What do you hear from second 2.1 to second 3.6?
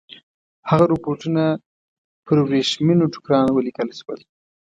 پر ورېښمینو ټوکرانو